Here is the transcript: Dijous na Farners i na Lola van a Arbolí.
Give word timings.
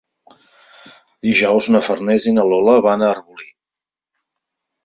Dijous 1.27 1.69
na 1.75 1.83
Farners 1.89 2.27
i 2.31 2.35
na 2.39 2.47
Lola 2.53 2.75
van 2.89 3.05
a 3.05 3.11
Arbolí. 3.17 3.49